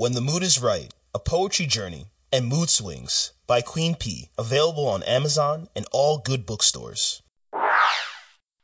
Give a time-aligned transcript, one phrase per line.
[0.00, 4.30] When the Mood is Right, A Poetry Journey, and Mood Swings by Queen P.
[4.38, 7.20] Available on Amazon and all good bookstores.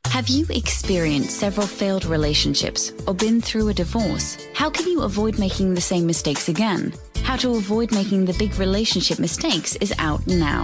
[0.07, 4.47] Have you experienced several failed relationships or been through a divorce?
[4.55, 6.91] How can you avoid making the same mistakes again?
[7.21, 10.63] How to avoid making the big relationship mistakes is out now.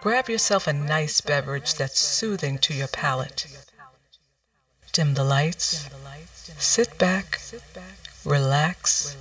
[0.00, 3.46] Grab yourself a nice beverage that's soothing to your palate.
[4.92, 5.88] Dim the lights,
[6.56, 7.40] sit back,
[8.24, 9.16] relax,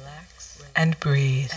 [0.76, 1.52] and breathe.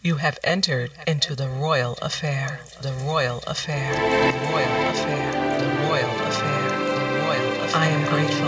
[0.00, 6.10] You have entered into the royal affair, the royal affair, the royal affair, the royal
[6.28, 6.96] affair, the
[7.26, 7.76] royal affair.
[7.76, 8.46] I am grateful.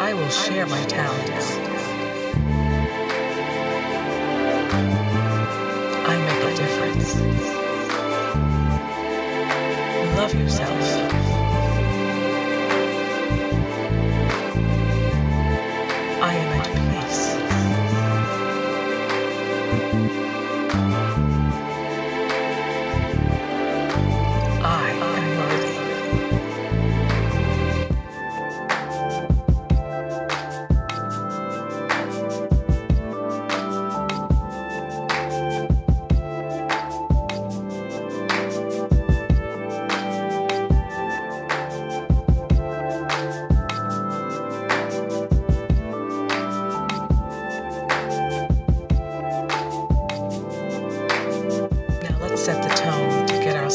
[0.00, 1.71] I will share my talents.
[10.16, 10.70] Love yourself.
[16.22, 17.22] I am at peace.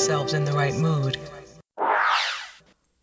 [0.08, 1.18] Ourselves in the right mood.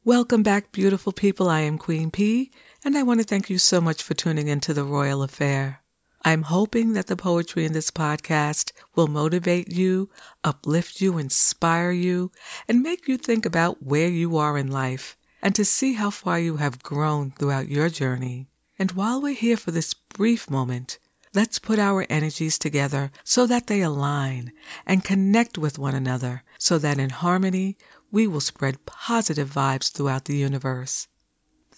[0.07, 1.51] Welcome back, beautiful people.
[1.51, 2.51] I am Queen P,
[2.83, 5.83] and I want to thank you so much for tuning into the Royal Affair.
[6.25, 10.09] I'm hoping that the poetry in this podcast will motivate you,
[10.43, 12.33] uplift you, inspire you,
[12.67, 16.41] and make you think about where you are in life and to see how far
[16.41, 18.47] you have grown throughout your journey.
[18.79, 20.99] And while we're here for this brief moment,
[21.35, 24.53] let's put our energies together so that they align
[24.87, 27.77] and connect with one another so that in harmony
[28.11, 31.09] we will spread positive vibes throughout the universe.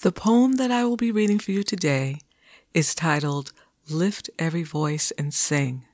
[0.02, 2.20] The poem that I will be reading for you today
[2.72, 3.52] is titled
[3.91, 5.84] Lift Every Voice and Sing.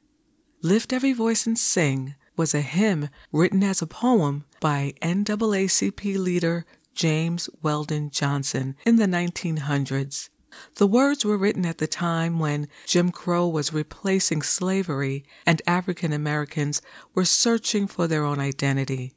[0.60, 6.66] Lift Every Voice and Sing was a hymn written as a poem by NAACP leader
[6.94, 10.28] James Weldon Johnson in the 1900s.
[10.77, 16.13] The words were written at the time when Jim Crow was replacing slavery and African
[16.13, 16.83] Americans
[17.15, 19.15] were searching for their own identity.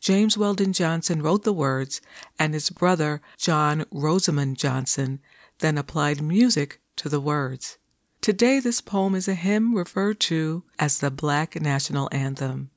[0.00, 2.00] James Weldon Johnson wrote the words,
[2.38, 5.20] and his brother, John Rosamond Johnson,
[5.58, 7.78] then applied music to the words.
[8.20, 12.70] Today, this poem is a hymn referred to as the Black National Anthem.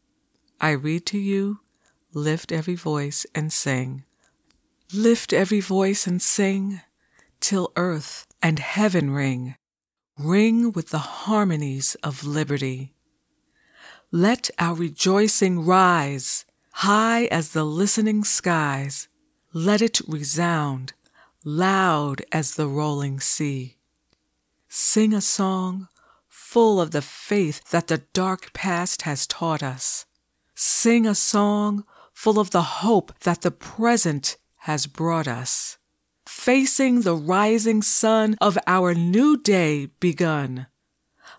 [0.59, 1.59] I read to you,
[2.13, 4.03] Lift every voice and sing.
[4.93, 6.81] Lift every voice and sing,
[7.41, 9.55] till earth and heaven ring,
[10.17, 12.93] ring with the harmonies of liberty.
[14.11, 19.07] Let our rejoicing rise, high as the listening skies.
[19.53, 20.93] Let it resound,
[21.43, 23.77] loud as the rolling sea.
[24.69, 25.89] Sing a song
[26.27, 30.05] full of the faith that the dark past has taught us.
[30.55, 35.77] Sing a song full of the hope that the present has brought us.
[36.33, 40.65] Facing the rising sun of our new day begun.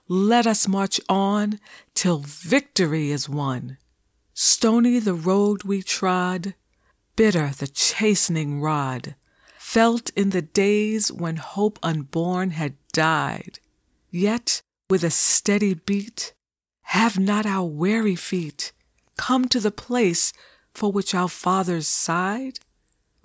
[0.06, 1.58] Let us march on
[1.92, 3.78] till victory is won.
[4.32, 6.54] Stony the road we trod,
[7.16, 9.16] bitter the chastening rod,
[9.58, 13.58] felt in the days when hope unborn had died.
[14.10, 16.32] Yet, with a steady beat,
[16.82, 18.72] have not our weary feet
[19.16, 20.32] come to the place
[20.72, 22.60] for which our fathers sighed?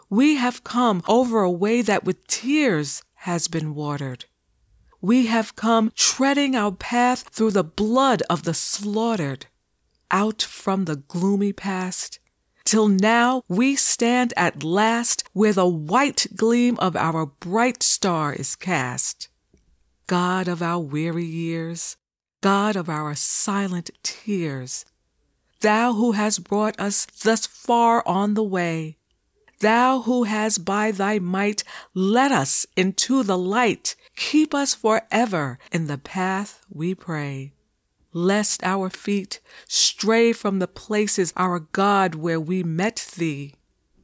[0.09, 4.25] We have come over a way that with tears has been watered.
[5.01, 9.48] We have come treading our path through the blood of the slaughtered,
[10.09, 12.19] out from the gloomy past,
[12.63, 18.56] till now we stand at last where the white gleam of our bright star is
[18.56, 19.27] cast.
[20.07, 21.98] God of our weary years,
[22.42, 24.86] God of our silent tears,
[25.59, 28.97] Thou who hast brought us thus far on the way,
[29.59, 31.63] Thou who has by thy might
[31.94, 37.54] led us into the light, keep us forever in the path we pray.
[38.13, 43.54] Lest our feet stray from the places, our God, where we met thee.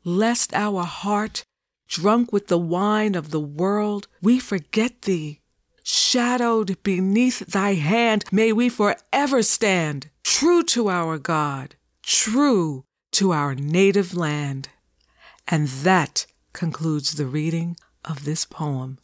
[0.04, 1.46] Lest our heart,
[1.88, 5.40] drunk with the wine of the world, we forget thee.
[5.84, 13.54] Shadowed beneath thy hand, may we forever stand, true to our God, true to our
[13.54, 14.70] native land.
[15.48, 17.76] And that concludes the reading
[18.06, 19.00] of this poem,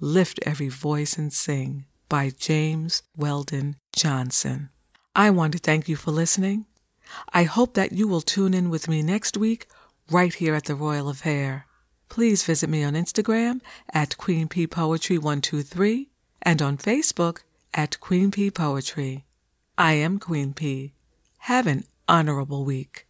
[0.00, 4.70] Lift Every Voice and Sing by James Weldon Johnson.
[5.14, 6.66] I want to thank you for listening.
[7.32, 9.66] I hope that you will tune in with me next week
[10.10, 11.66] right here at the Royal Affair.
[12.08, 13.60] Please visit me on Instagram
[13.92, 16.10] at Queen P Poetry 123
[16.42, 17.40] and on Facebook
[17.72, 19.24] at Queen P Poetry.
[19.78, 20.92] I am Queen P.
[21.38, 23.06] Have an honorable week.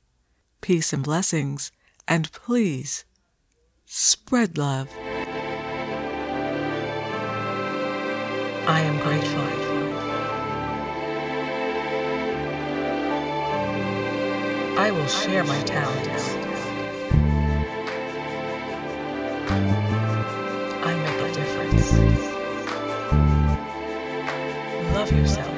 [0.61, 1.73] Peace and blessings,
[2.08, 3.04] and please
[3.87, 4.88] spread love.
[8.66, 9.62] I am grateful.
[14.78, 16.28] I will share my talents.
[20.84, 21.93] I make a difference.
[24.94, 25.51] Love yourself.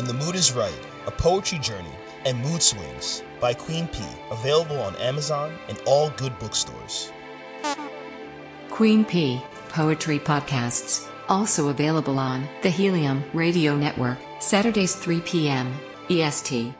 [0.00, 1.92] When the Mood is Right, a poetry journey
[2.24, 7.12] and mood swings by Queen P, available on Amazon and all good bookstores.
[8.70, 15.70] Queen P Poetry Podcasts, also available on the Helium Radio Network, Saturdays 3 p.m.
[16.08, 16.72] EST.